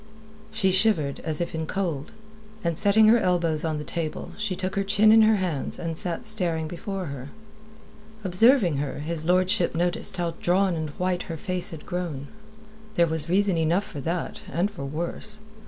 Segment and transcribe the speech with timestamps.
[0.49, 2.11] She shivered, as if cold,
[2.63, 5.95] and setting her elbows on the table, she took her chin in her hands, and
[5.95, 7.29] sat staring before her.
[8.23, 12.29] Observing her, his lordship noticed how drawn and white her face had grown.
[12.95, 15.37] There was reason enough for that, and for worse.